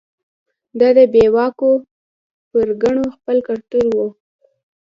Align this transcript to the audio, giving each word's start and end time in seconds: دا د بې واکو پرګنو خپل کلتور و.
دا 0.79 0.87
د 0.97 0.99
بې 1.13 1.25
واکو 1.35 1.71
پرګنو 2.51 3.05
خپل 3.15 3.37
کلتور 3.47 3.85
و. 3.93 3.97